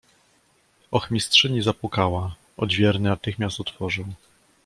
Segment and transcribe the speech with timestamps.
[0.91, 4.05] "Ochmistrzyni zapukała; odźwierny natychmiast otworzył."